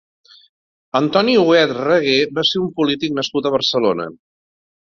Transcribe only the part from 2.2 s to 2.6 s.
va